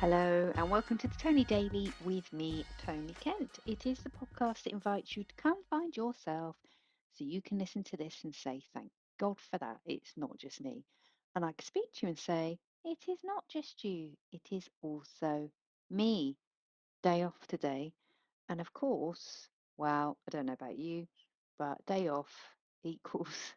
[0.00, 3.58] Hello, and welcome to the Tony Daily with me, Tony Kent.
[3.66, 6.54] It is the podcast that invites you to come find yourself
[7.12, 9.80] so you can listen to this and say, Thank God for that.
[9.84, 10.84] It's not just me.
[11.34, 14.70] And I can speak to you and say, It is not just you, it is
[14.82, 15.50] also
[15.90, 16.36] me.
[17.02, 17.92] Day off today.
[18.48, 21.08] And of course, well, I don't know about you,
[21.58, 22.32] but day off
[22.84, 23.52] equals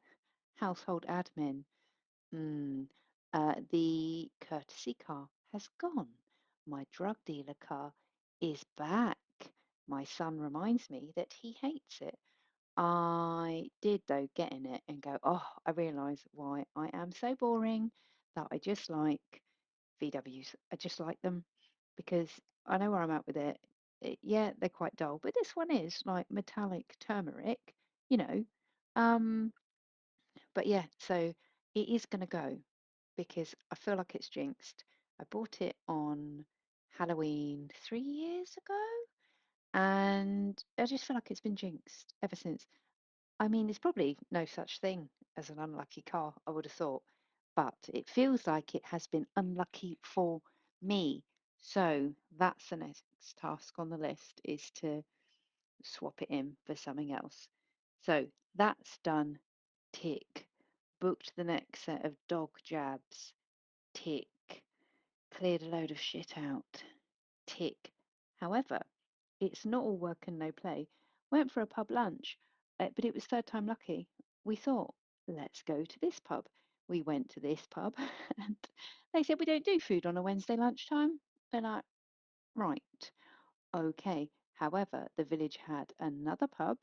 [0.55, 1.63] household admin.
[2.35, 2.87] Mm,
[3.33, 6.07] uh, the courtesy car has gone.
[6.65, 7.93] My drug dealer car
[8.41, 9.17] is back.
[9.87, 12.17] My son reminds me that he hates it.
[12.77, 17.35] I did, though, get in it and go, oh, I realise why I am so
[17.35, 17.91] boring
[18.35, 19.21] that I just like
[20.01, 20.55] VWs.
[20.71, 21.45] I just like them
[21.97, 22.29] because
[22.65, 23.59] I know where I'm at with it.
[24.01, 27.59] it yeah, they're quite dull, but this one is like metallic turmeric,
[28.09, 28.45] you know.
[28.95, 29.53] Um,
[30.55, 31.33] but yeah, so
[31.75, 32.57] it is going to go
[33.17, 34.83] because I feel like it's jinxed.
[35.21, 36.45] I bought it on
[36.97, 38.81] Halloween three years ago,
[39.75, 42.65] and I just feel like it's been jinxed ever since.
[43.39, 47.03] I mean, there's probably no such thing as an unlucky car, I would have thought,
[47.55, 50.41] but it feels like it has been unlucky for
[50.81, 51.23] me.
[51.61, 53.03] So that's the next
[53.39, 55.03] task on the list is to
[55.83, 57.47] swap it in for something else.
[58.05, 58.25] So
[58.55, 59.37] that's done.
[59.93, 60.47] Tick.
[60.99, 63.33] Booked the next set of dog jabs.
[63.93, 64.27] Tick.
[65.31, 66.83] Cleared a load of shit out.
[67.47, 67.91] Tick.
[68.35, 68.79] However,
[69.39, 70.87] it's not all work and no play.
[71.31, 72.37] Went for a pub lunch,
[72.79, 74.07] uh, but it was third time lucky.
[74.43, 74.93] We thought,
[75.27, 76.45] let's go to this pub.
[76.87, 77.95] We went to this pub
[78.37, 78.57] and
[79.13, 81.19] they said we don't do food on a Wednesday lunchtime.
[81.51, 81.83] They're like,
[82.55, 83.11] right,
[83.75, 84.29] okay.
[84.53, 86.77] However, the village had another pub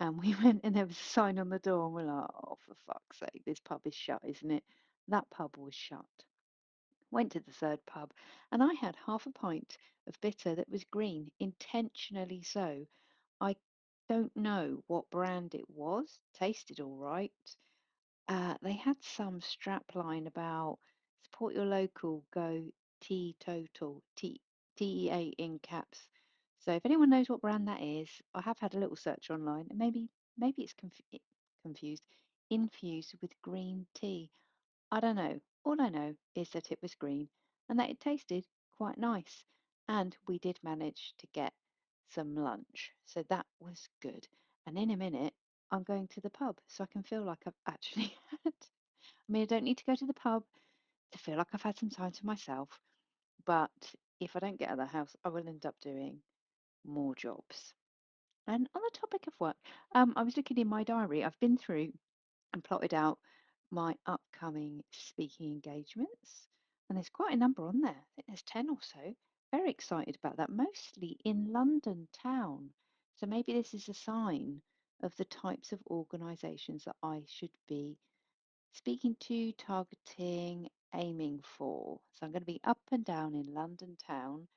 [0.00, 2.58] and we went and there was a sign on the door and we're like, oh,
[2.66, 4.64] for fuck's sake, this pub is shut, isn't it?
[5.08, 6.06] That pub was shut.
[7.14, 8.12] Went to the third pub
[8.50, 9.78] and I had half a pint
[10.08, 12.86] of bitter that was green, intentionally so.
[13.40, 13.54] I
[14.08, 17.32] don't know what brand it was, tasted all right.
[18.26, 20.80] Uh, they had some strap line about
[21.22, 22.64] support your local, go
[23.00, 24.40] teetotal, T
[24.76, 26.08] T E A in caps.
[26.58, 29.68] So if anyone knows what brand that is, I have had a little search online,
[29.70, 31.00] and maybe maybe it's conf
[31.62, 32.02] confused,
[32.50, 34.30] infused with green tea.
[34.90, 35.40] I don't know.
[35.64, 37.28] All I know is that it was green
[37.68, 39.44] and that it tasted quite nice.
[39.88, 41.52] And we did manage to get
[42.10, 42.92] some lunch.
[43.06, 44.26] So that was good.
[44.66, 45.34] And in a minute,
[45.70, 48.14] I'm going to the pub so I can feel like I've actually
[48.44, 48.52] had.
[48.52, 50.44] I mean, I don't need to go to the pub
[51.12, 52.68] to feel like I've had some time to myself.
[53.46, 53.70] But
[54.20, 56.18] if I don't get out of the house, I will end up doing
[56.84, 57.74] more jobs.
[58.46, 59.56] And on the topic of work,
[59.94, 61.24] um, I was looking in my diary.
[61.24, 61.92] I've been through
[62.52, 63.18] and plotted out
[63.70, 66.48] my upcoming speaking engagements.
[66.88, 67.90] And there's quite a number on there.
[67.90, 69.14] I think there's 10 or so.
[69.50, 72.70] Very excited about that, mostly in London town.
[73.16, 74.60] So maybe this is a sign
[75.02, 77.96] of the types of organisations that I should be
[78.72, 82.00] speaking to, targeting, aiming for.
[82.12, 84.48] So I'm going to be up and down in London town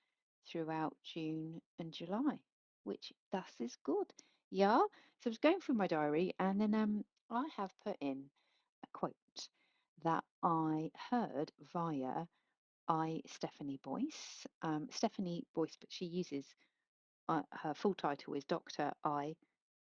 [0.49, 2.39] throughout June and July,
[2.83, 4.11] which thus is good.
[4.49, 4.79] Yeah.
[5.19, 8.29] So I was going through my diary and then um I have put in
[8.93, 9.15] quote
[10.03, 12.25] that I heard via
[12.87, 14.45] I Stephanie Boyce.
[14.61, 16.45] Um, Stephanie Boyce, but she uses
[17.29, 18.93] uh, her full title is Dr.
[19.03, 19.35] I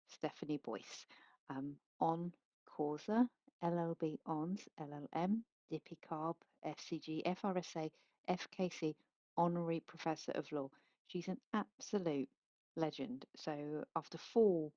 [0.07, 1.05] Stephanie Boyce
[1.49, 2.33] um, on
[2.65, 3.27] Causa,
[3.63, 5.41] LLB ONS, LLM,
[5.71, 7.91] DIPI-CARB, FCG, FRSA,
[8.29, 8.95] FKC,
[9.37, 10.69] Honorary Professor of Law.
[11.07, 12.29] She's an absolute
[12.75, 13.25] legend.
[13.35, 14.71] So after four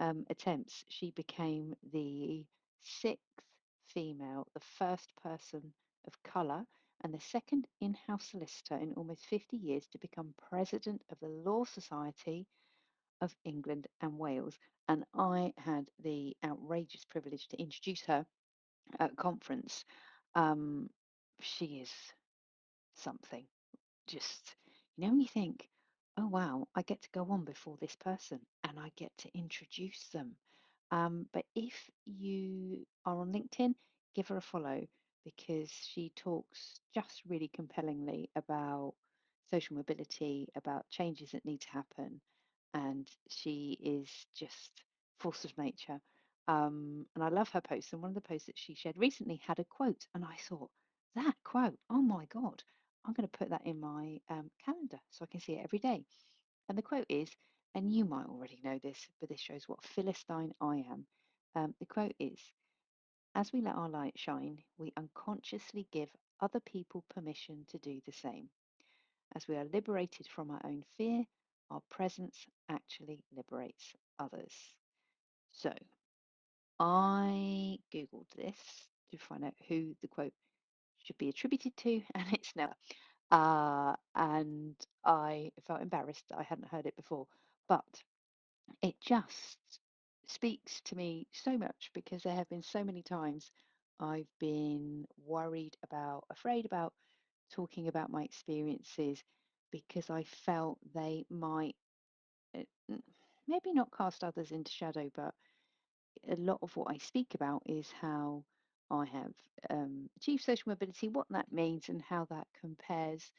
[0.00, 2.44] um, attempts, she became the
[2.82, 3.20] sixth
[3.94, 5.72] female, the first person
[6.06, 6.64] of colour,
[7.02, 11.28] and the second in house solicitor in almost 50 years to become president of the
[11.28, 12.46] Law Society
[13.20, 14.58] of England and Wales.
[14.88, 18.26] And I had the outrageous privilege to introduce her
[18.98, 19.84] at conference.
[20.34, 20.90] Um,
[21.40, 21.90] she is
[22.94, 23.44] something.
[24.06, 24.56] Just,
[24.96, 25.68] you know, when you think,
[26.16, 30.08] oh, wow, I get to go on before this person and I get to introduce
[30.12, 30.36] them.
[30.90, 31.74] Um, but if
[32.06, 33.74] you are on LinkedIn,
[34.14, 34.86] give her a follow
[35.24, 38.94] because she talks just really compellingly about
[39.50, 42.20] social mobility, about changes that need to happen.
[42.74, 44.82] And she is just
[45.18, 46.00] force of nature.
[46.48, 47.92] Um, and I love her posts.
[47.92, 50.06] And one of the posts that she shared recently had a quote.
[50.14, 50.70] And I thought,
[51.16, 52.62] that quote, oh my God,
[53.04, 55.78] I'm going to put that in my um, calendar so I can see it every
[55.78, 56.04] day.
[56.68, 57.28] And the quote is,
[57.74, 61.06] and you might already know this, but this shows what Philistine I am.
[61.54, 62.38] Um, the quote is,
[63.34, 66.08] as we let our light shine, we unconsciously give
[66.40, 68.48] other people permission to do the same.
[69.36, 71.24] As we are liberated from our own fear,
[71.70, 74.52] our presence actually liberates others.
[75.52, 75.72] So
[76.80, 78.58] I Googled this
[79.12, 80.32] to find out who the quote
[81.04, 82.74] should be attributed to, and it's Nella.
[83.30, 84.74] Uh, and
[85.04, 87.26] I felt embarrassed that I hadn't heard it before,
[87.70, 88.04] but
[88.82, 89.80] it just
[90.28, 93.52] speaks to me so much because there have been so many times
[94.00, 96.92] I've been worried about, afraid about
[97.52, 99.22] talking about my experiences
[99.72, 101.76] because I felt they might
[102.56, 102.62] uh,
[103.48, 105.34] maybe not cast others into shadow, but
[106.28, 108.44] a lot of what I speak about is how
[108.90, 109.34] I have
[109.70, 113.32] um, achieved social mobility, what that means, and how that compares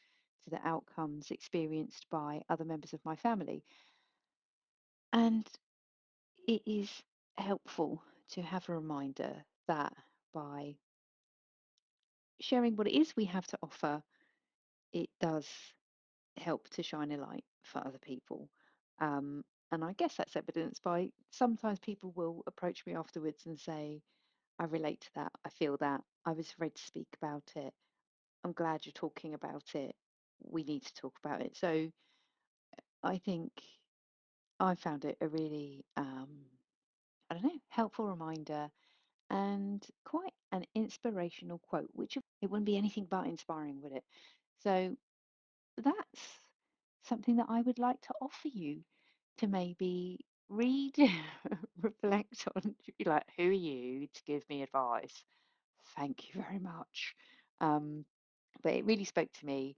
[0.44, 3.64] to the outcomes experienced by other members of my family.
[5.14, 5.48] And
[6.48, 7.04] it is
[7.38, 9.94] helpful to have a reminder that
[10.34, 10.76] by
[12.42, 14.04] sharing what it is we have to offer,
[14.94, 15.48] it does
[16.38, 18.50] help to shine a light for other people.
[19.00, 24.02] Um, and I guess that's evidenced by sometimes people will approach me afterwards and say,
[24.60, 25.32] I relate to that.
[25.46, 26.02] I feel that.
[26.26, 27.74] I was afraid to speak about it.
[28.44, 29.96] I'm glad you're talking about it.
[30.42, 31.56] We need to talk about it.
[31.56, 31.90] So
[33.04, 33.52] I think
[34.62, 36.30] I found it a really, um,
[37.30, 38.70] I don't know, helpful reminder
[39.30, 44.04] and quite an inspirational quote, which it wouldn't be anything but inspiring, would it?
[44.60, 44.96] So
[45.78, 46.40] that's
[47.04, 48.84] something that I would like to offer you
[49.40, 50.20] to maybe
[50.50, 50.96] read,
[51.82, 55.24] reflect on, be like, who are you to give me advice?
[55.98, 57.16] Thank you very much.
[57.62, 58.06] Um,
[58.64, 59.78] but it really spoke to me,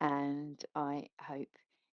[0.00, 1.48] and I hope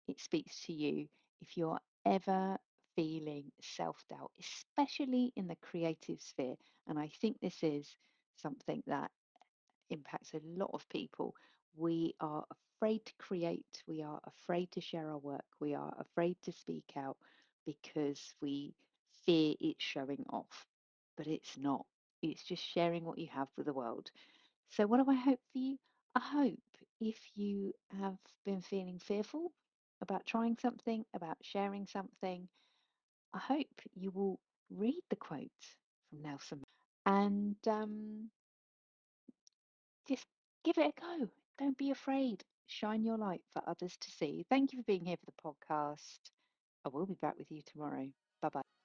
[0.08, 1.08] it speaks to you
[1.40, 2.58] if you're ever
[2.96, 6.56] feeling self doubt, especially in the creative sphere.
[6.86, 7.96] And I think this is
[8.36, 9.10] something that
[9.90, 11.34] impacts a lot of people.
[11.76, 12.44] We are
[12.76, 16.92] afraid to create, we are afraid to share our work, we are afraid to speak
[16.96, 17.16] out
[17.66, 18.74] because we
[19.26, 20.66] fear it's showing off.
[21.16, 21.86] But it's not,
[22.22, 24.10] it's just sharing what you have with the world.
[24.70, 25.78] So, what do I hope for you?
[26.14, 26.60] I hope
[27.00, 29.52] if you have been feeling fearful
[30.00, 32.48] about trying something, about sharing something,
[33.34, 34.38] I hope you will
[34.70, 35.50] read the quote
[36.10, 36.62] from Nelson
[37.06, 38.30] and um,
[40.08, 40.24] just
[40.64, 41.28] give it a go.
[41.58, 42.42] Don't be afraid.
[42.66, 44.44] Shine your light for others to see.
[44.50, 45.42] Thank you for being here for the
[45.72, 46.18] podcast.
[46.84, 48.08] I will be back with you tomorrow.
[48.42, 48.77] Bye bye.